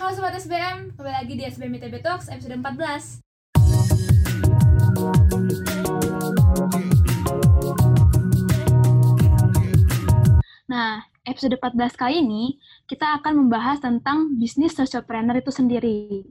[0.00, 3.20] Halo Sobat SBM, kembali lagi di SBM ITB Talks episode 14
[10.72, 12.56] Nah, episode 14 kali ini
[12.88, 16.24] kita akan membahas tentang bisnis sociopreneur itu sendiri.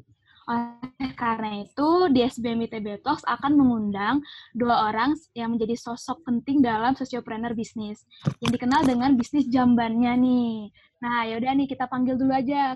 [0.49, 4.25] Oleh karena itu, di SBM ITB Talks akan mengundang
[4.57, 8.01] dua orang yang menjadi sosok penting dalam sociopreneur bisnis,
[8.41, 10.73] yang dikenal dengan bisnis jambannya nih.
[11.05, 12.73] Nah, yaudah nih kita panggil dulu aja.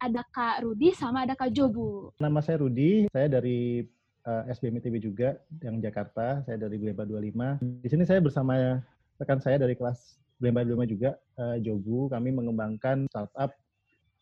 [0.00, 2.08] Ada Kak Rudi sama ada Kak Jobu.
[2.16, 3.84] Nama saya Rudi, saya dari
[4.24, 6.40] uh, SBM ITB juga, yang Jakarta.
[6.48, 7.60] Saya dari Bleba 25.
[7.84, 8.80] Di sini saya bersama
[9.20, 12.08] rekan saya dari kelas Bleba 25 juga, uh, Jobu.
[12.08, 13.52] Kami mengembangkan startup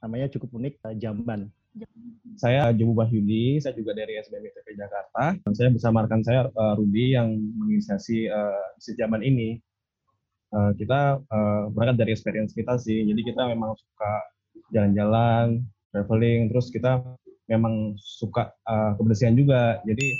[0.02, 1.46] namanya cukup unik, uh, Jamban.
[2.34, 5.38] Saya Jobu Bahyudi, saya juga dari SBM ITB Jakarta.
[5.54, 9.62] Saya bersama rekan saya uh, Rudi yang menginisiasi uh, si Jamban ini.
[10.50, 14.10] Uh, kita uh, berangkat dari experience kita sih, jadi kita memang suka
[14.72, 17.00] jalan-jalan, traveling, terus kita
[17.48, 19.80] memang suka uh, kebersihan juga.
[19.88, 20.14] Jadi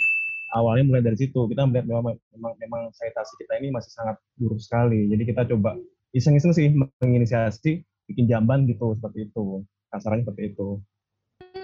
[0.56, 4.60] awalnya mulai dari situ kita melihat memang memang, memang sanitasi kita ini masih sangat buruk
[4.60, 5.08] sekali.
[5.12, 5.76] Jadi kita coba
[6.16, 6.72] iseng-iseng sih
[7.04, 9.62] menginisiasi bikin jamban gitu seperti itu.
[9.92, 10.80] Kasarannya seperti itu.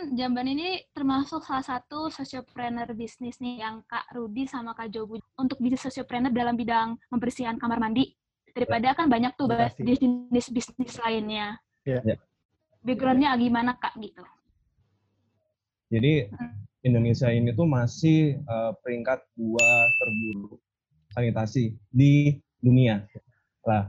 [0.05, 5.57] Jamban ini termasuk salah satu sociopreneur bisnis nih yang Kak Rudi sama Kak Jobu untuk
[5.65, 8.13] bisnis sociopreneur dalam bidang membersihkan kamar mandi.
[8.53, 9.49] Daripada kan banyak tuh
[9.81, 11.59] jenis bisnis lainnya.
[11.89, 12.05] Ya.
[12.05, 12.17] ya
[12.85, 14.23] backgroundnya gimana kak gitu?
[15.89, 16.29] Jadi
[16.85, 20.61] Indonesia ini tuh masih uh, peringkat dua terburuk
[21.17, 23.09] sanitasi di dunia.
[23.65, 23.89] Lah,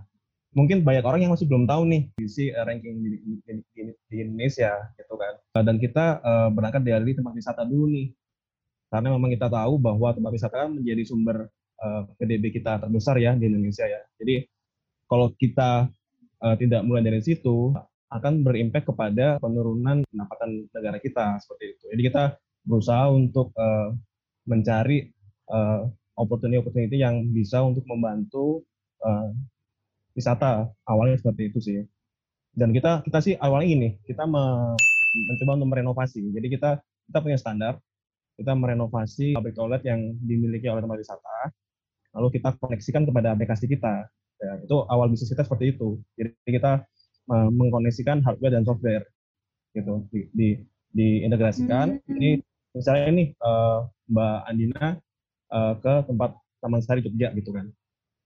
[0.56, 3.34] mungkin banyak orang yang masih belum tahu nih isi uh, ranking di, di,
[3.76, 5.34] di, di Indonesia gitu kan.
[5.68, 8.16] Dan kita uh, berangkat dari tempat wisata dulu nih.
[8.88, 11.52] Karena memang kita tahu bahwa tempat wisata kan menjadi sumber
[11.84, 14.00] uh, PDB kita terbesar ya di Indonesia ya.
[14.22, 14.48] Jadi
[15.10, 15.92] kalau kita
[16.40, 17.76] uh, tidak mulai dari situ,
[18.14, 21.84] akan berimpact kepada penurunan pendapatan negara kita seperti itu.
[21.94, 22.24] Jadi kita
[22.66, 23.94] berusaha untuk uh,
[24.46, 25.10] mencari
[25.50, 28.64] uh, opportunity-opportunity yang bisa untuk membantu
[29.04, 29.30] uh,
[30.16, 31.80] wisata awalnya seperti itu sih.
[32.56, 34.74] Dan kita kita sih awalnya ini kita me,
[35.28, 36.24] mencoba untuk merenovasi.
[36.32, 36.80] Jadi kita
[37.12, 37.74] kita punya standar,
[38.40, 41.38] kita merenovasi pabrik toilet yang dimiliki oleh tempat wisata,
[42.16, 44.08] lalu kita koneksikan kepada aplikasi kita.
[44.36, 46.00] Ya, itu awal bisnis kita seperti itu.
[46.16, 46.84] Jadi kita
[47.30, 49.06] mengkoneksikan hardware dan software
[49.74, 50.50] gitu di, di
[50.96, 52.00] diintegrasikan.
[52.00, 52.08] Hmm.
[52.16, 52.32] Jadi
[52.72, 54.88] misalnya ini uh, Mbak Andina
[55.52, 56.32] uh, ke tempat
[56.64, 57.68] Taman Sari Jogja gitu kan,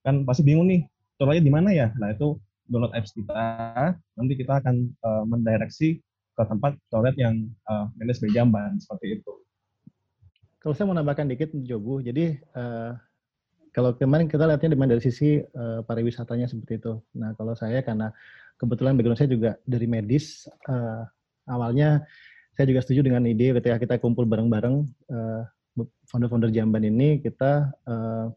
[0.06, 0.86] kan pasti bingung nih
[1.20, 1.88] toiletnya di mana ya?
[1.98, 2.38] Nah itu
[2.70, 6.00] download apps kita, nanti kita akan uh, mendireksi
[6.38, 9.34] ke tempat toilet yang uh, manage by jamban seperti itu.
[10.62, 12.96] Kalau saya mau nambahkan dikit Jobu, jadi uh,
[13.74, 16.94] kalau kemarin kita lihatnya dari sisi uh, pariwisatanya seperti itu.
[17.18, 18.14] Nah kalau saya karena
[18.59, 20.46] kebetulan background saya juga dari medis.
[20.68, 21.08] Uh,
[21.47, 22.03] awalnya
[22.53, 25.42] saya juga setuju dengan ide ketika kita kumpul bareng-bareng uh,
[26.12, 28.28] founder-founder Jamban ini kita uh,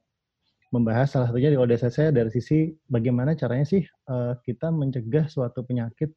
[0.73, 5.67] membahas salah satunya di desa saya dari sisi bagaimana caranya sih uh, kita mencegah suatu
[5.67, 6.15] penyakit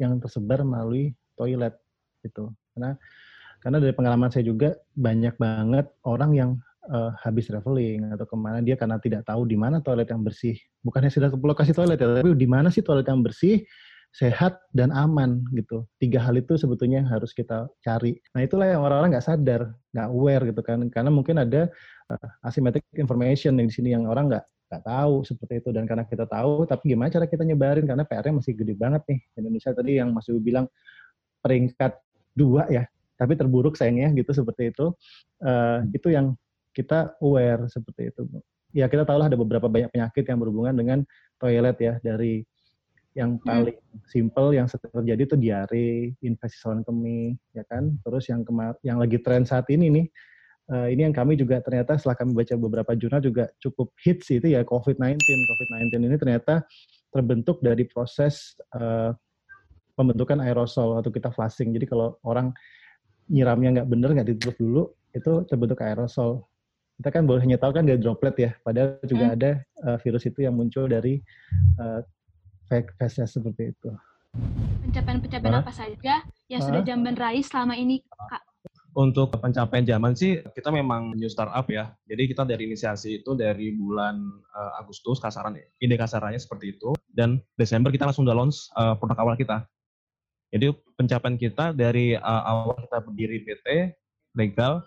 [0.00, 1.76] yang tersebar melalui toilet
[2.24, 2.54] gitu.
[2.72, 2.96] Karena
[3.60, 6.50] karena dari pengalaman saya juga banyak banget orang yang
[6.90, 10.56] uh, habis traveling atau ke mana dia karena tidak tahu di mana toilet yang bersih.
[10.82, 13.62] Bukannya sudah ke lokasi toilet ya, tapi di mana sih toilet yang bersih,
[14.10, 15.86] sehat dan aman gitu.
[16.02, 18.18] Tiga hal itu sebetulnya harus kita cari.
[18.34, 21.70] Nah itulah yang orang-orang nggak sadar, nggak aware gitu kan, karena mungkin ada
[22.10, 26.08] uh, asymmetric information yang di sini yang orang nggak nggak tahu seperti itu dan karena
[26.08, 30.00] kita tahu tapi gimana cara kita nyebarin karena PR-nya masih gede banget nih Indonesia tadi
[30.00, 30.64] yang masih bilang
[31.44, 32.00] peringkat
[32.32, 32.88] dua ya
[33.20, 34.96] tapi terburuk sayangnya gitu seperti itu
[35.44, 36.32] uh, itu yang
[36.72, 38.22] kita aware seperti itu.
[38.72, 40.98] Ya kita tahu lah ada beberapa banyak penyakit yang berhubungan dengan
[41.36, 42.40] toilet ya dari
[43.12, 43.44] yang hmm.
[43.44, 44.00] paling hmm.
[44.08, 47.92] simple yang terjadi itu diare, infeksi saluran kemih, ya kan.
[48.00, 50.06] Terus yang kemar yang lagi tren saat ini nih,
[50.72, 54.56] uh, ini yang kami juga ternyata setelah kami baca beberapa jurnal juga cukup hits itu
[54.56, 55.20] ya COVID-19.
[55.20, 56.64] COVID-19 ini ternyata
[57.12, 59.12] terbentuk dari proses uh,
[59.92, 61.76] pembentukan aerosol atau kita flushing.
[61.76, 62.56] Jadi kalau orang
[63.28, 64.82] nyiramnya nggak bener, nggak ditutup dulu,
[65.12, 66.48] itu terbentuk aerosol
[67.00, 69.36] kita kan boleh hanya tahu kan dari droplet ya, padahal juga hmm.
[69.36, 69.50] ada
[69.86, 71.18] uh, virus itu yang muncul dari
[71.80, 72.04] uh,
[72.68, 73.90] fake feses seperti itu.
[74.86, 78.40] Pencapaian-pencapaian apa saja yang sudah Jamban raih selama ini, Kak?
[78.92, 81.96] Untuk pencapaian zaman sih kita memang new startup ya.
[82.04, 84.20] Jadi kita dari inisiasi itu dari bulan
[84.52, 89.24] uh, Agustus kasaran ide kasarannya seperti itu dan Desember kita langsung udah launch uh, produk
[89.24, 89.64] awal kita.
[90.52, 93.96] Jadi pencapaian kita dari uh, awal kita berdiri PT
[94.36, 94.84] legal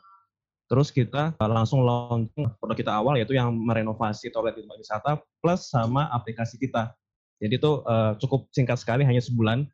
[0.66, 5.70] Terus kita langsung launching produk kita awal yaitu yang merenovasi toilet di tempat wisata plus
[5.70, 6.90] sama aplikasi kita.
[7.38, 9.70] Jadi itu uh, cukup singkat sekali hanya sebulan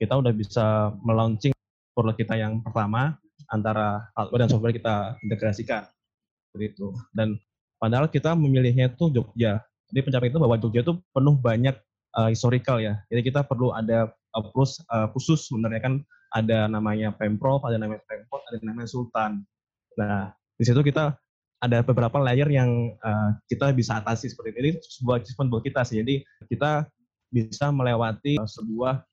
[0.00, 1.52] kita udah bisa melaunching
[1.92, 3.20] produk kita yang pertama
[3.52, 5.84] antara hardware dan software kita integrasikan
[6.48, 6.96] seperti itu.
[7.12, 7.36] Dan
[7.76, 9.60] padahal kita memilihnya itu Jogja.
[9.92, 11.76] Jadi pencapaian itu bahwa Jogja itu penuh banyak
[12.16, 13.04] uh, historical ya.
[13.12, 15.94] Jadi kita perlu ada approach uh, khusus sebenarnya kan
[16.32, 19.44] ada namanya Pemprov, ada namanya Pemkot, ada namanya Sultan.
[19.98, 21.16] Nah, di situ kita
[21.62, 24.58] ada beberapa layer yang uh, kita bisa atasi seperti ini.
[24.58, 26.02] Ini sebuah achievement buat kita sih.
[26.02, 26.86] Jadi kita
[27.30, 29.06] bisa melewati uh, sebuah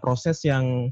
[0.00, 0.88] proses yang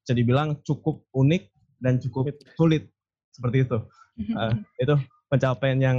[0.00, 1.42] bisa dibilang cukup unik
[1.84, 2.88] dan cukup sulit
[3.36, 3.78] seperti itu.
[4.32, 4.94] Uh, itu
[5.28, 5.98] pencapaian yang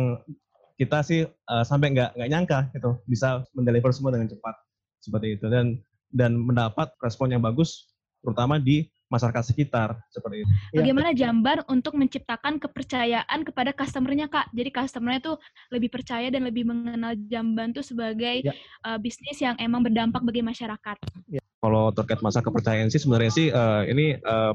[0.76, 4.56] kita sih uh, sampai nggak nggak nyangka gitu bisa mendeliver semua dengan cepat
[5.00, 5.80] seperti itu dan
[6.12, 10.52] dan mendapat respon yang bagus terutama di masyarakat sekitar seperti itu.
[10.76, 10.78] Iya.
[10.84, 14.52] Bagaimana Jambar untuk menciptakan kepercayaan kepada customernya kak?
[14.52, 15.36] Jadi customernya tuh
[15.72, 18.54] lebih percaya dan lebih mengenal Jamban tuh sebagai ya.
[18.84, 20.98] uh, bisnis yang emang berdampak bagi masyarakat.
[21.32, 21.42] Ya.
[21.64, 24.54] Kalau terkait masa kepercayaan sih sebenarnya sih uh, ini uh,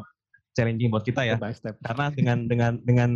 [0.52, 1.36] challenging buat kita ya.
[1.40, 1.74] Step step.
[1.82, 3.10] Karena dengan dengan dengan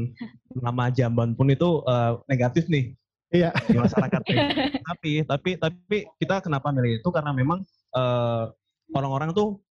[0.56, 2.96] nama Jamban pun itu uh, negatif nih.
[3.30, 3.52] Iya.
[3.68, 4.20] Di masyarakat.
[4.88, 7.60] tapi tapi tapi kita kenapa milih itu karena memang
[7.94, 8.50] orang
[8.90, 9.63] orang-orang tuh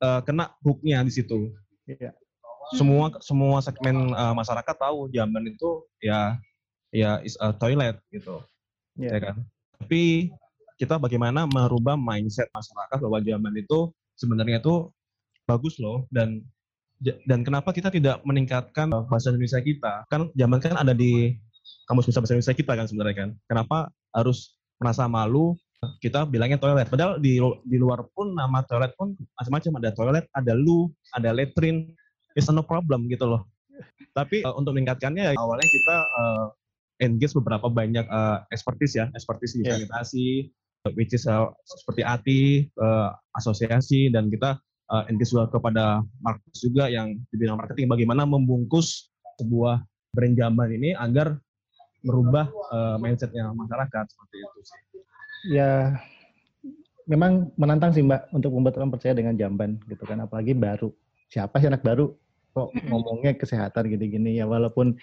[0.00, 1.52] uh, kena hooknya di situ.
[1.86, 2.12] Iya.
[2.76, 6.38] Semua semua segmen uh, masyarakat tahu Jamban itu ya
[6.94, 8.42] ya is a toilet gitu,
[8.98, 9.14] yeah.
[9.14, 9.36] ya kan.
[9.80, 10.30] Tapi
[10.78, 14.90] kita bagaimana merubah mindset masyarakat bahwa Jamban itu sebenarnya itu
[15.48, 16.46] bagus loh dan
[17.00, 20.04] dan kenapa kita tidak meningkatkan bahasa Indonesia kita?
[20.12, 21.34] Kan Jamban kan ada di
[21.88, 23.30] kamus besar bahasa Indonesia kita kan sebenarnya kan.
[23.48, 25.56] Kenapa harus merasa malu
[26.00, 26.92] kita bilangnya toilet.
[26.92, 31.88] Padahal di di luar pun nama toilet pun macam-macam ada toilet, ada lu, ada letrin.
[32.36, 33.48] It's no problem gitu loh.
[34.12, 36.46] Tapi uh, untuk meningkatkannya awalnya kita uh,
[37.00, 39.80] engage beberapa banyak uh, expertise ya, expertise di yeah.
[39.80, 40.52] sanitasi,
[40.94, 42.44] which is uh, seperti ATI,
[42.76, 44.60] uh, asosiasi dan kita
[44.92, 49.08] uh, engage juga kepada marketing juga yang di bidang marketing bagaimana membungkus
[49.40, 49.80] sebuah
[50.12, 51.40] brand zaman ini agar
[52.04, 54.89] merubah uh, mindsetnya masyarakat seperti itu sih
[55.48, 55.96] ya
[57.08, 60.22] memang menantang sih Mbak untuk membuat orang percaya dengan jamban gitu kan.
[60.22, 60.92] Apalagi baru.
[61.30, 62.14] Siapa sih anak baru
[62.50, 64.46] kok ngomongnya kesehatan gini-gini ya?
[64.46, 64.98] Walaupun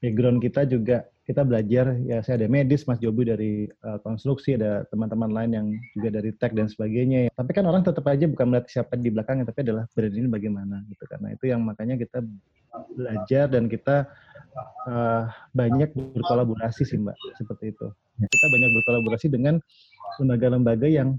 [0.00, 4.86] background kita juga kita belajar ya saya ada medis Mas Jobu dari uh, konstruksi ada
[4.94, 5.66] teman-teman lain yang
[5.98, 7.30] juga dari tech dan sebagainya ya.
[7.34, 10.86] tapi kan orang tetap aja bukan melihat siapa di belakangnya tapi adalah brand ini bagaimana
[10.86, 12.22] gitu karena itu yang makanya kita
[12.94, 14.06] belajar dan kita
[14.86, 17.86] uh, banyak berkolaborasi sih Mbak seperti itu
[18.22, 19.54] kita banyak berkolaborasi dengan
[20.22, 21.18] lembaga-lembaga yang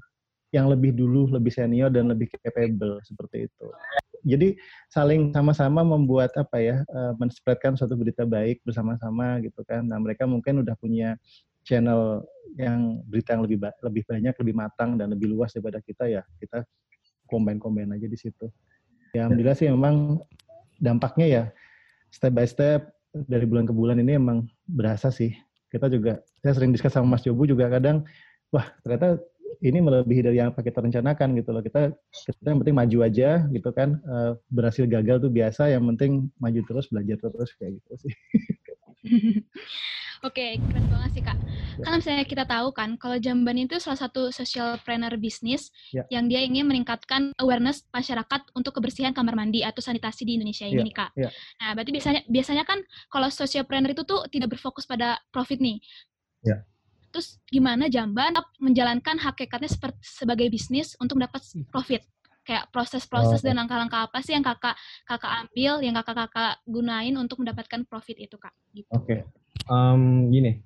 [0.55, 3.67] yang lebih dulu, lebih senior dan lebih capable seperti itu.
[4.23, 4.57] Jadi
[4.89, 9.85] saling sama-sama membuat apa ya, uh, menspreadkan suatu berita baik bersama-sama gitu kan.
[9.85, 11.17] Nah mereka mungkin udah punya
[11.67, 12.23] channel
[12.55, 16.23] yang berita yang lebih lebih banyak, lebih matang dan lebih luas daripada kita ya.
[16.39, 16.63] Kita
[17.27, 18.47] combine-combine aja di situ.
[19.11, 20.21] Ya alhamdulillah sih memang
[20.77, 21.43] dampaknya ya
[22.13, 25.33] step by step dari bulan ke bulan ini emang berasa sih
[25.73, 28.05] kita juga saya sering diskus sama Mas Jobu juga kadang
[28.53, 29.19] wah ternyata
[29.63, 33.69] ini melebihi dari yang kita rencanakan gitu loh kita kita yang penting maju aja gitu
[33.73, 38.13] kan uh, berhasil gagal tuh biasa yang penting maju terus belajar terus kayak gitu sih
[40.25, 41.37] Oke, keren banget sih kak.
[41.77, 41.83] Ya.
[41.85, 46.09] Kan misalnya kita tahu kan, kalau Jamban itu salah satu social planner bisnis ya.
[46.09, 50.81] yang dia ingin meningkatkan awareness masyarakat untuk kebersihan kamar mandi atau sanitasi di Indonesia ini
[50.81, 50.87] ya.
[50.89, 51.11] nih kak.
[51.13, 51.29] Ya.
[51.61, 52.81] Nah, berarti biasanya biasanya kan
[53.13, 55.77] kalau social planner itu tuh tidak berfokus pada profit nih.
[56.41, 56.65] Ya.
[57.17, 61.73] Terus gimana Jamban menjalankan hakikatnya seperti sebagai bisnis untuk dapat hmm.
[61.73, 62.05] profit?
[62.47, 63.45] kayak proses-proses oh.
[63.51, 64.71] dan langkah-langkah apa sih yang kakak
[65.03, 68.87] kakak ambil yang kakak kakak gunain untuk mendapatkan profit itu kak gitu.
[68.87, 69.19] oke okay
[69.65, 70.61] um, gini,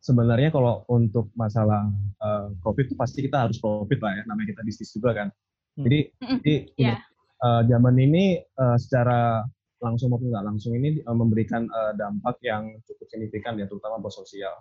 [0.00, 1.88] sebenarnya kalau untuk masalah
[2.22, 5.28] uh, profit pasti kita harus profit lah ya, namanya kita bisnis juga kan.
[5.76, 5.84] Hmm.
[5.86, 5.98] Jadi,
[6.42, 7.00] jadi yeah.
[7.44, 9.44] uh, zaman ini uh, secara
[9.78, 14.14] langsung maupun nggak langsung ini uh, memberikan uh, dampak yang cukup signifikan ya, terutama buat
[14.14, 14.54] sosial.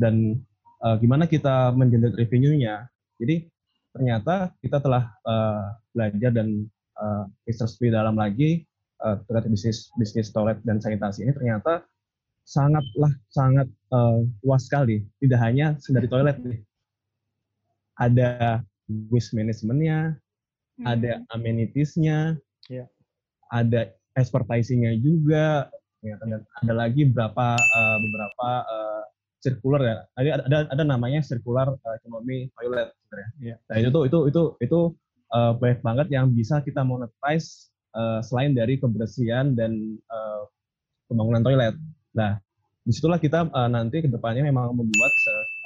[0.00, 0.40] Dan
[0.80, 2.88] uh, gimana kita mengenerate revenue-nya?
[3.20, 3.44] Jadi
[3.92, 6.64] ternyata kita telah uh, belajar dan
[6.96, 8.64] uh, research lebih dalam lagi
[9.04, 11.84] uh, terkait bisnis bisnis toilet dan sanitasi ini ternyata
[12.50, 15.04] sangatlah sangat uh, luas sekali.
[15.20, 16.60] Tidak hanya dari toilet nih.
[18.00, 18.64] Ada
[19.12, 20.16] waste manajemennya,
[20.80, 20.84] hmm.
[20.88, 22.88] ada amenitiesnya, yeah.
[23.52, 25.68] ada expertisingnya juga.
[26.00, 28.89] Ya, ada, ada lagi berapa uh, beberapa uh,
[29.40, 29.96] circular ya.
[30.16, 33.30] Ada ada ada namanya circular uh, ekonomi toilet sebenarnya.
[33.40, 33.58] Yeah.
[33.68, 34.78] Nah itu tuh itu itu itu
[35.34, 40.46] uh, banyak banget yang bisa kita monetize uh, selain dari kebersihan dan uh,
[41.10, 41.74] pembangunan toilet.
[42.14, 42.38] Nah,
[42.86, 45.12] di situlah kita uh, nanti ke depannya memang membuat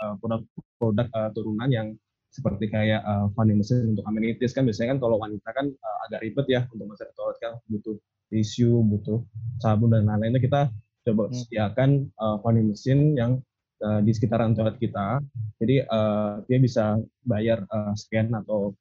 [0.05, 0.41] uh, produk
[0.81, 1.89] produk uh, turunan yang
[2.35, 6.27] seperti kayak uh, vending machine untuk amenities kan biasanya kan kalau wanita kan uh, agak
[6.27, 7.97] ribet ya untuk masuk toilet kan butuh
[8.33, 9.23] tisu, butuh
[9.63, 10.43] sabun dan lain-lain.
[10.43, 10.67] Kita
[11.05, 11.35] coba hmm.
[11.37, 13.39] sediakan uh, vending machine yang
[13.85, 15.21] uh, di sekitaran toilet kita.
[15.61, 16.97] Jadi uh, dia bisa
[17.29, 18.73] bayar uh, scan atau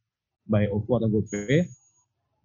[0.47, 1.67] by OVO atau GoPay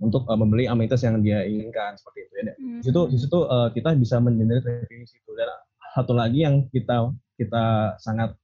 [0.02, 2.54] untuk uh, membeli amenities yang dia inginkan seperti itu ya.
[2.54, 2.78] Hmm.
[2.82, 5.30] Di situ di situ uh, kita bisa mengenerate revenue situ.
[5.34, 5.50] Dan
[5.94, 8.34] satu lagi yang kita kita sangat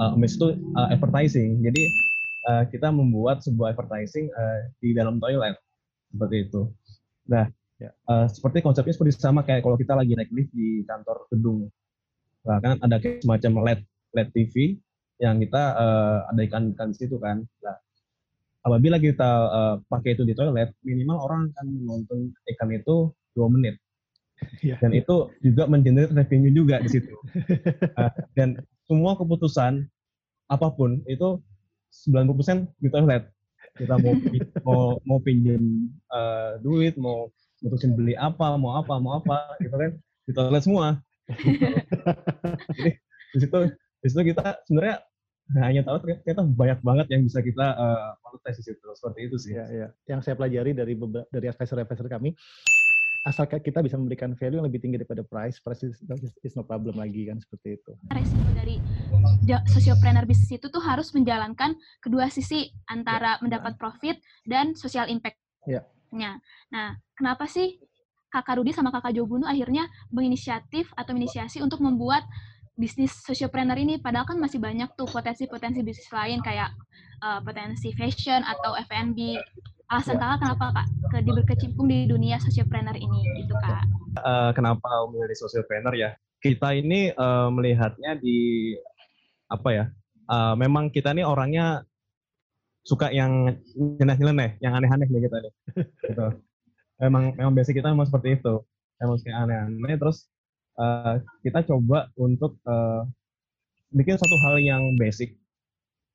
[0.00, 1.60] uh, itu uh, advertising.
[1.60, 1.82] Jadi
[2.48, 5.56] uh, kita membuat sebuah advertising uh, di dalam toilet
[6.12, 6.68] seperti itu.
[7.28, 7.48] Nah,
[7.80, 7.90] ya.
[8.08, 11.72] uh, seperti konsepnya seperti sama kayak kalau kita lagi naik lift di kantor gedung.
[12.42, 13.80] Nah, kan ada kayak semacam LED
[14.12, 14.54] LED TV
[15.22, 17.46] yang kita uh, ada ikan-ikan di situ kan.
[17.62, 17.76] Nah,
[18.66, 22.18] apabila kita uh, pakai itu di toilet, minimal orang akan menonton
[22.54, 23.78] ikan itu dua menit.
[24.58, 24.74] Ya.
[24.82, 27.14] Dan itu juga mengenerate revenue juga di situ.
[27.94, 28.58] uh, dan
[28.90, 29.86] semua keputusan
[30.50, 31.38] apa pun itu
[32.10, 33.30] 90% di toilet.
[33.78, 34.12] Kita mau
[34.66, 35.62] mau mau pinjam
[36.10, 37.30] uh, duit, mau
[37.62, 39.92] mutusin beli apa, mau apa, mau apa, gitu kan
[40.26, 40.98] di toilet semua.
[42.76, 42.90] Jadi
[43.32, 43.58] di situ
[44.02, 44.96] di situ kita sebenarnya
[45.60, 49.52] hanya tahu ternyata banyak banget yang bisa kita uh, monetize di situ seperti itu sih.
[49.58, 49.88] Ya, ya.
[50.08, 50.94] Yang saya pelajari dari
[51.28, 52.32] dari advisor-advisor kami
[53.22, 56.02] asal kita bisa memberikan value yang lebih tinggi daripada price, price is,
[56.42, 57.92] is no problem lagi kan seperti itu.
[58.10, 58.82] Resiko dari
[59.70, 65.86] sociopreneur bisnis itu tuh harus menjalankan kedua sisi antara ya, mendapat profit dan social impact-nya.
[66.10, 66.32] Ya.
[66.74, 67.78] Nah, kenapa sih
[68.32, 72.24] Kakak Rudi sama Kakak Jobunu akhirnya menginisiatif atau menginisiasi untuk membuat
[72.72, 74.00] bisnis sociopreneur ini.
[74.00, 76.72] Padahal kan masih banyak tuh potensi-potensi bisnis lain kayak
[77.20, 79.36] uh, potensi fashion atau F&B
[79.92, 83.84] alasan kakak kenapa kak ke berkecimpung di dunia sociopreneur ini gitu kak?
[84.24, 86.16] Uh, kenapa memilih sociopreneur ya?
[86.40, 88.72] Kita ini uh, melihatnya di
[89.52, 89.84] apa ya
[90.32, 91.84] uh, memang kita ini orangnya
[92.82, 95.36] suka yang nyeleneh-nyeleneh yang aneh-aneh nih kita
[96.08, 96.26] gitu
[97.02, 98.62] memang memang biasa kita memang seperti itu.
[99.02, 99.98] Emang suka aneh-aneh.
[99.98, 100.30] Terus
[100.78, 103.02] uh, kita coba untuk uh,
[103.90, 105.34] bikin satu hal yang basic.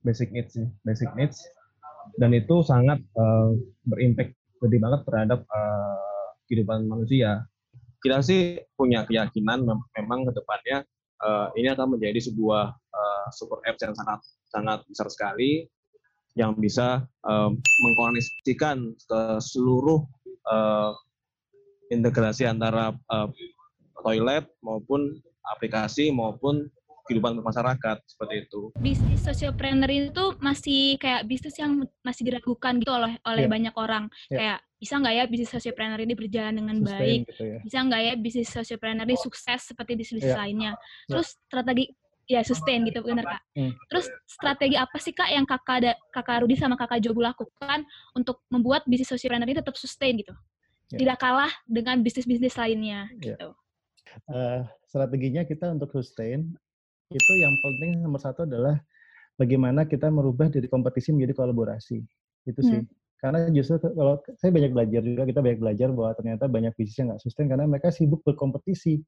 [0.06, 1.44] Basic needs sih basic needs.
[2.16, 3.52] Dan itu sangat uh,
[3.84, 4.32] berimpact
[4.64, 7.44] gede banget terhadap uh, kehidupan manusia.
[8.00, 10.88] Kita sih punya keyakinan mem memang ke depannya
[11.22, 15.68] uh, ini akan menjadi sebuah uh, super apps yang sangat sangat besar sekali
[16.38, 20.06] yang bisa uh, mengkoneksikan ke seluruh
[20.48, 20.92] uh,
[21.92, 23.30] integrasi antara uh,
[24.04, 25.20] toilet maupun
[25.56, 26.68] aplikasi maupun
[27.08, 28.62] kehidupan masyarakat seperti itu.
[28.84, 33.52] Bisnis sociopreneur itu masih kayak bisnis yang masih diragukan gitu oleh oleh yeah.
[33.52, 34.12] banyak orang.
[34.28, 34.38] Yeah.
[34.38, 37.20] Kayak bisa nggak ya bisnis sociopreneur ini berjalan dengan Sustain baik?
[37.32, 37.60] Gitu ya.
[37.64, 40.36] Bisa nggak ya bisnis sociopreneur ini sukses seperti bisnis yeah.
[40.36, 40.72] lainnya?
[40.76, 41.16] Ya.
[41.16, 41.44] Terus yeah.
[41.48, 41.86] strategi
[42.28, 43.42] ya sustain gitu benar kak.
[43.56, 43.72] Hmm.
[43.88, 48.44] Terus strategi apa sih kak yang kakak ada kakak Rudi sama kakak Jobu lakukan untuk
[48.52, 50.36] membuat bisnis sociopreneur ini tetap sustain gitu?
[50.92, 51.00] Yeah.
[51.04, 53.36] Tidak kalah dengan bisnis-bisnis lainnya yeah.
[53.36, 53.50] gitu.
[54.28, 56.56] Uh, strateginya kita untuk sustain
[57.08, 58.76] itu yang penting nomor satu adalah
[59.40, 62.04] bagaimana kita merubah dari kompetisi menjadi kolaborasi.
[62.44, 62.84] Itu sih.
[62.84, 62.92] Hmm.
[63.18, 67.08] Karena justru kalau saya banyak belajar juga, kita banyak belajar bahwa ternyata banyak bisnis yang
[67.10, 69.02] nggak sustain karena mereka sibuk berkompetisi.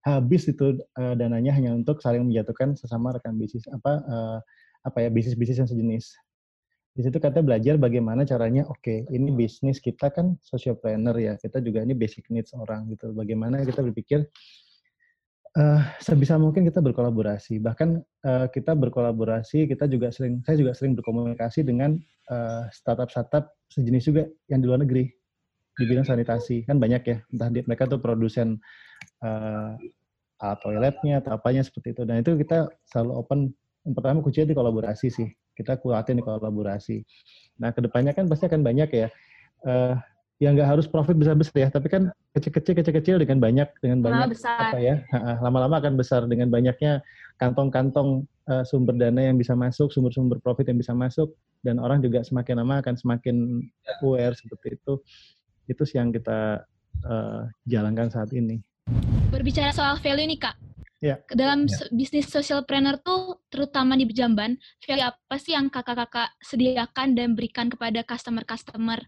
[0.00, 4.38] Habis itu uh, dananya hanya untuk saling menjatuhkan sesama rekan bisnis apa uh,
[4.80, 6.16] apa ya bisnis-bisnis yang sejenis.
[6.96, 11.62] Di situ kita belajar bagaimana caranya, oke, okay, ini bisnis kita kan sociopreneur ya, kita
[11.62, 13.12] juga ini basic needs orang gitu.
[13.14, 14.26] Bagaimana kita berpikir
[15.50, 17.58] Uh, sebisa mungkin kita berkolaborasi.
[17.58, 17.88] Bahkan
[18.22, 21.98] uh, kita berkolaborasi, kita juga sering, saya juga sering berkomunikasi dengan
[22.30, 25.10] uh, startup-startup sejenis juga yang di luar negeri
[25.74, 26.62] di bidang sanitasi.
[26.70, 28.62] Kan banyak ya, entah di, mereka tuh produsen
[29.22, 29.76] uh,
[30.40, 32.02] alat toiletnya atau apanya seperti itu.
[32.08, 33.40] Dan itu kita selalu open.
[33.84, 35.28] Yang pertama kuncinya di kolaborasi sih.
[35.56, 37.00] Kita kuatin di kolaborasi.
[37.60, 39.08] Nah, ke depannya kan pasti akan banyak ya.
[39.60, 39.96] Uh,
[40.40, 44.72] ya nggak harus profit besar-besar ya, tapi kan kecil-kecil kecil-kecil dengan banyak dengan banyak besar.
[44.72, 45.04] apa ya
[45.44, 47.04] lama-lama akan besar dengan banyaknya
[47.36, 52.24] kantong-kantong uh, sumber dana yang bisa masuk, sumber-sumber profit yang bisa masuk dan orang juga
[52.24, 53.60] semakin lama akan semakin
[54.00, 54.96] aware seperti itu.
[55.68, 56.64] Itu sih yang kita
[57.04, 58.64] uh, jalankan saat ini.
[59.30, 60.56] Berbicara soal value nih kak,
[61.00, 61.16] Ya.
[61.32, 61.88] Dalam ya.
[61.96, 68.04] bisnis socialpreneur tuh terutama di Jamban, value apa sih yang kakak-kakak sediakan dan berikan kepada
[68.04, 69.00] customer-customer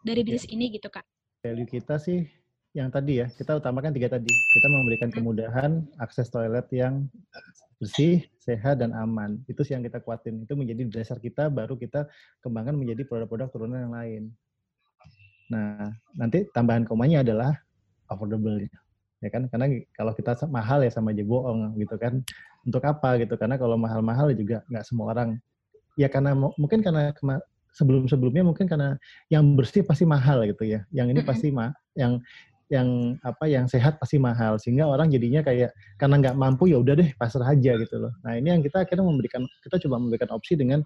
[0.00, 0.56] dari bisnis ya.
[0.56, 1.04] ini gitu kak?
[1.44, 2.24] Value kita sih
[2.72, 4.32] yang tadi ya, kita utamakan tiga tadi.
[4.32, 5.16] Kita memberikan hmm.
[5.20, 5.70] kemudahan
[6.00, 7.04] akses toilet yang
[7.76, 9.44] bersih, sehat, dan aman.
[9.44, 10.40] Itu sih yang kita kuatin.
[10.48, 12.08] Itu menjadi dasar kita, baru kita
[12.40, 14.22] kembangkan menjadi produk-produk turunan yang lain.
[15.52, 17.60] Nah, nanti tambahan komanya adalah
[18.08, 18.56] affordable.
[19.18, 19.50] Ya kan?
[19.50, 22.22] Karena kalau kita mahal ya sama aja bohong gitu kan.
[22.66, 23.34] Untuk apa gitu?
[23.38, 25.38] Karena kalau mahal-mahal juga nggak semua orang
[25.98, 27.10] ya karena mungkin karena
[27.74, 28.94] sebelum-sebelumnya mungkin karena
[29.30, 30.84] yang bersih pasti mahal gitu ya.
[30.94, 32.22] Yang ini pasti mah yang
[32.68, 37.00] yang apa yang sehat pasti mahal sehingga orang jadinya kayak karena nggak mampu ya udah
[37.00, 38.12] deh pasrah aja gitu loh.
[38.20, 40.84] Nah ini yang kita akhirnya memberikan kita coba memberikan opsi dengan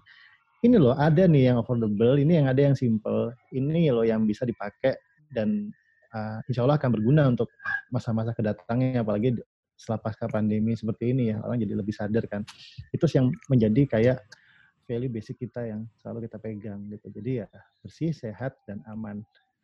[0.63, 4.47] ini loh ada nih yang affordable, ini yang ada yang simple, ini loh yang bisa
[4.47, 4.95] dipakai
[5.35, 5.75] dan
[6.13, 7.49] uh, insya Allah akan berguna untuk
[7.89, 9.35] masa-masa kedatangnya apalagi
[9.73, 12.45] setelah pasca pandemi seperti ini ya orang jadi lebih sadar kan
[12.93, 14.17] itu yang menjadi kayak
[14.85, 17.07] value basic kita yang selalu kita pegang gitu.
[17.09, 17.47] Jadi ya
[17.81, 19.23] bersih, sehat dan aman.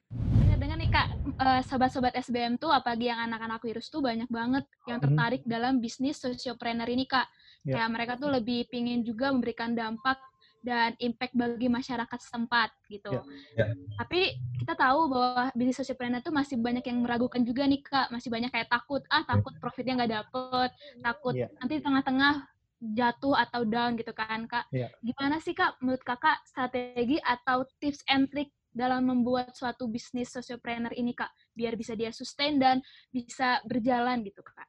[0.09, 4.97] Dengar-dengar nih Kak, uh, sobat-sobat SBM tuh apalagi yang anak-anak virus tuh banyak banget yang
[4.97, 5.05] mhm.
[5.05, 5.51] tertarik hmm.
[5.51, 7.29] dalam bisnis sociopreneur ini Kak.
[7.61, 7.77] Yeah.
[7.77, 10.17] Kayak mereka tuh lebih pingin juga memberikan dampak
[10.59, 13.23] dan impact bagi masyarakat setempat gitu.
[13.55, 13.71] Yeah.
[13.71, 13.95] Yeah.
[13.95, 18.27] Tapi kita tahu bahwa bisnis sociopreneur tuh masih banyak yang meragukan juga nih Kak, masih
[18.27, 21.49] banyak kayak takut, ah takut profitnya nggak dapet, takut yeah.
[21.63, 22.35] nanti di tengah-tengah
[22.79, 24.65] jatuh atau down gitu kan kak.
[24.71, 24.87] Yeah.
[25.03, 30.95] Gimana sih kak menurut kakak strategi atau tips and trick dalam membuat suatu bisnis sociopreneur
[30.95, 32.79] ini kak biar bisa dia sustain dan
[33.11, 34.63] bisa berjalan gitu kak.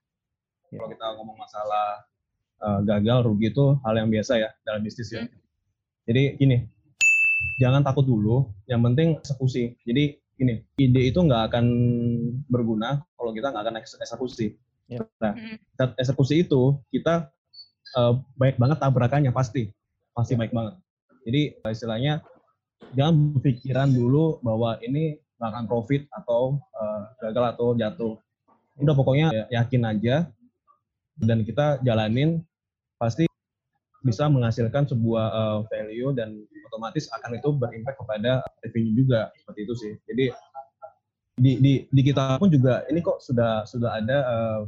[0.75, 0.83] Yeah.
[0.83, 1.87] Kalau kita ngomong masalah
[2.63, 5.23] uh, gagal rugi itu hal yang biasa ya dalam bisnis ya.
[5.25, 5.39] Hmm.
[6.11, 6.67] Jadi gini,
[7.63, 8.51] jangan takut dulu.
[8.67, 9.79] Yang penting eksekusi.
[9.87, 11.65] Jadi ini ide itu nggak akan
[12.51, 14.59] berguna kalau kita nggak akan eksekusi.
[14.91, 15.07] Yeah.
[15.23, 15.95] Nah, hmm.
[16.03, 17.31] eksekusi itu kita
[17.97, 19.71] uh, baik banget tabrakannya pasti
[20.15, 20.75] pasti baik banget
[21.27, 22.23] jadi istilahnya
[22.95, 28.15] jangan berpikiran dulu bahwa ini akan profit atau uh, gagal atau jatuh
[28.81, 30.29] udah pokoknya yakin aja
[31.21, 32.41] dan kita jalanin
[32.97, 33.30] pasti
[34.01, 36.41] bisa menghasilkan sebuah uh, value dan
[36.73, 39.93] otomatis akan itu berimpact kepada revenue juga seperti itu sih.
[40.09, 40.25] Jadi
[41.41, 44.61] di, di, di kita pun juga ini kok sudah sudah ada uh,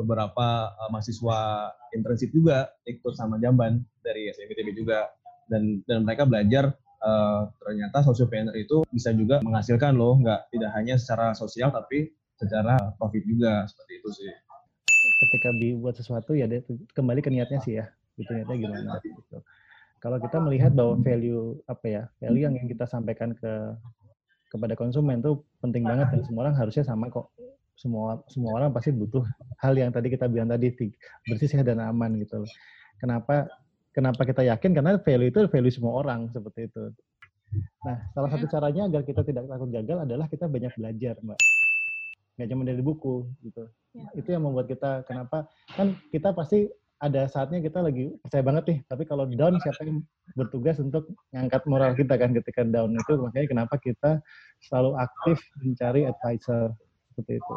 [0.00, 5.12] beberapa uh, mahasiswa internship juga ikut sama Jamban dari SMITB juga.
[5.50, 6.70] Dan dan mereka belajar
[7.02, 12.78] uh, ternyata sosiopreneur itu bisa juga menghasilkan loh nggak tidak hanya secara sosial tapi secara
[12.96, 14.32] profit juga seperti itu sih.
[15.20, 16.48] Ketika dibuat sesuatu ya
[16.94, 19.36] kembali ke niatnya sih ya itu niatnya gimana gitu
[20.00, 23.52] kalau kita melihat bahwa value apa ya value yang kita sampaikan ke
[24.50, 27.30] kepada konsumen tuh penting banget dan semua orang harusnya sama kok
[27.80, 29.24] semua semua orang pasti butuh
[29.62, 30.68] hal yang tadi kita bilang tadi
[31.24, 32.50] bersih sehat dan aman gitu loh.
[33.00, 33.48] Kenapa
[33.96, 36.92] kenapa kita yakin karena value itu value semua orang seperti itu.
[37.82, 38.52] Nah, salah satu hmm.
[38.52, 41.40] caranya agar kita tidak takut gagal adalah kita banyak belajar, Mbak.
[42.36, 43.64] Nggak cuma dari buku gitu.
[43.96, 44.06] Ya.
[44.14, 46.68] Itu yang membuat kita kenapa kan kita pasti
[47.00, 50.04] ada saatnya kita lagi percaya banget nih, tapi kalau down siapa yang
[50.36, 53.16] bertugas untuk ngangkat moral kita kan ketika down itu?
[53.16, 54.20] Makanya kenapa kita
[54.68, 56.76] selalu aktif mencari advisor
[57.08, 57.54] seperti itu.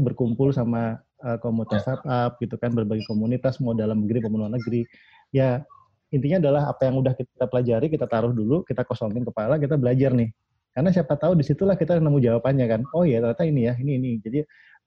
[0.00, 4.88] Berkumpul sama uh, komunitas startup gitu kan berbagai komunitas mau dalam negeri maupun luar negeri.
[5.36, 5.60] Ya
[6.08, 10.16] intinya adalah apa yang udah kita pelajari kita taruh dulu kita kosongin kepala kita belajar
[10.16, 10.32] nih.
[10.72, 12.80] Karena siapa tahu di situlah kita nemu jawabannya kan.
[12.96, 14.10] Oh ya ternyata ini ya ini ini.
[14.24, 14.40] Jadi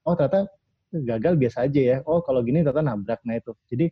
[0.10, 0.50] oh ternyata
[1.04, 1.98] gagal biasa aja ya.
[2.08, 3.20] Oh kalau gini ternyata nabrak.
[3.28, 3.52] Nah itu.
[3.68, 3.92] Jadi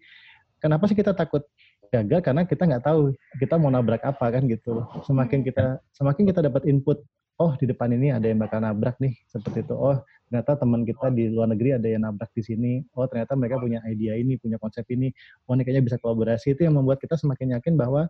[0.62, 1.44] kenapa sih kita takut
[1.92, 2.20] gagal?
[2.24, 3.12] Karena kita nggak tahu
[3.42, 4.86] kita mau nabrak apa kan gitu.
[5.04, 7.04] Semakin kita semakin kita dapat input
[7.42, 9.76] oh di depan ini ada yang bakal nabrak nih seperti itu.
[9.76, 9.98] Oh
[10.30, 12.74] ternyata teman kita di luar negeri ada yang nabrak di sini.
[12.96, 15.10] Oh ternyata mereka punya ide ini punya konsep ini.
[15.50, 16.54] Oh ini kayaknya bisa kolaborasi.
[16.58, 18.08] Itu yang membuat kita semakin yakin bahwa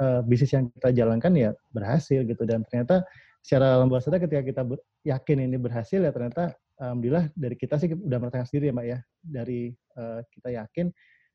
[0.00, 2.42] uh, bisnis yang kita jalankan ya berhasil gitu.
[2.46, 3.06] Dan ternyata
[3.44, 7.76] secara alam bawah sadar ketika kita ber, yakin ini berhasil ya ternyata alhamdulillah dari kita
[7.76, 9.60] sih udah merasakan sendiri ya mbak ya dari
[10.00, 10.86] uh, kita yakin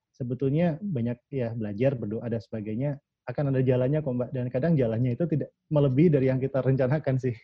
[0.09, 2.97] sebetulnya banyak ya belajar berdoa dan sebagainya
[3.29, 4.29] akan ada jalannya kok Mbak.
[4.33, 7.35] Dan kadang jalannya itu tidak melebihi dari yang kita rencanakan sih.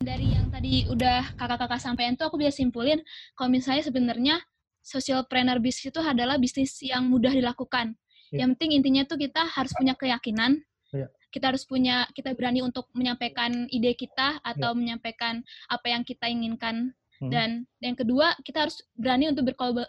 [0.00, 3.04] Dari yang tadi udah kakak-kakak sampaikan tuh aku bisa simpulin
[3.36, 4.40] kalau misalnya sebenarnya
[4.80, 7.92] social planner bisnis itu adalah bisnis yang mudah dilakukan.
[8.32, 8.48] Ya.
[8.48, 10.64] Yang penting intinya tuh kita harus punya keyakinan.
[10.96, 11.12] Ya.
[11.30, 14.78] Kita harus punya kita berani untuk menyampaikan ide kita atau ya.
[14.78, 16.90] menyampaikan apa yang kita inginkan
[17.22, 17.30] hmm.
[17.30, 19.46] dan yang kedua kita harus berani untuk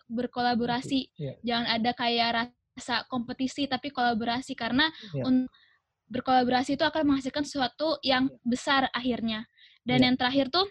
[0.09, 1.11] berkolaborasi.
[1.17, 1.33] Ya.
[1.41, 2.29] Jangan ada kayak
[2.77, 5.25] rasa kompetisi tapi kolaborasi karena yeah.
[5.25, 5.51] untuk
[6.11, 8.37] berkolaborasi itu akan menghasilkan sesuatu yang iya.
[8.43, 9.47] besar akhirnya.
[9.81, 10.07] Dan yeah.
[10.11, 10.67] yang terakhir tuh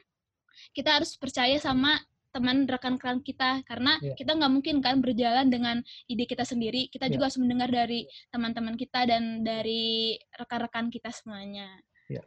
[0.76, 1.96] kita harus percaya sama
[2.30, 4.14] teman rekan-rekan kita karena yeah.
[4.14, 6.86] kita nggak mungkin kan berjalan dengan ide kita sendiri.
[6.86, 7.12] Kita yeah.
[7.18, 11.68] juga harus mendengar dari teman-teman kita dan dari rekan-rekan kita semuanya.
[12.06, 12.26] Yeah.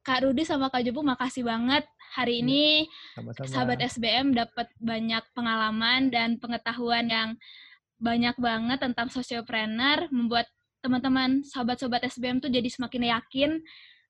[0.00, 1.84] Kak Rudi sama Kak Jobu makasih banget
[2.16, 2.42] hari iya.
[2.42, 2.64] ini
[3.12, 3.48] Sama-sama.
[3.52, 7.30] sahabat SBM dapat banyak pengalaman dan pengetahuan yang
[8.00, 10.48] banyak banget tentang sociopreneur, membuat
[10.80, 13.50] teman-teman sahabat-sahabat SBM tuh jadi semakin yakin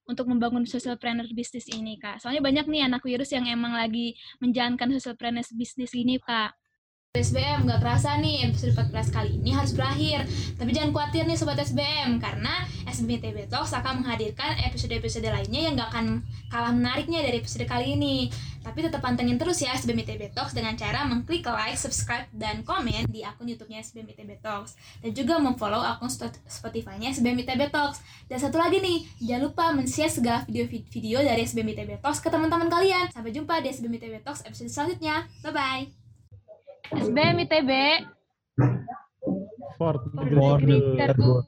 [0.04, 2.20] untuk membangun socialpreneur bisnis ini, Kak.
[2.20, 6.59] Soalnya banyak nih anak virus yang emang lagi menjalankan socialpreneur bisnis ini, Kak.
[7.10, 10.30] SBM nggak kerasa nih episode 14 kali ini harus berakhir.
[10.54, 15.74] Tapi jangan khawatir nih sobat SBM karena SBM TB Talks akan menghadirkan episode-episode lainnya yang
[15.74, 16.22] nggak akan
[16.54, 18.30] kalah menariknya dari episode kali ini.
[18.62, 23.10] Tapi tetap pantengin terus ya SBM TB Talks dengan cara mengklik like, subscribe, dan komen
[23.10, 24.78] di akun YouTube-nya SBM TB Talks.
[25.02, 26.14] Dan juga memfollow akun
[26.46, 28.06] Spotify-nya SBM TB Talks.
[28.30, 32.70] Dan satu lagi nih jangan lupa men-share segala video-video dari SBM TB Talks ke teman-teman
[32.70, 33.10] kalian.
[33.10, 35.26] Sampai jumpa di SBM TB Talks episode selanjutnya.
[35.42, 35.99] Bye bye
[36.92, 37.70] SBM ITB
[39.78, 41.44] Fort for degree tergood.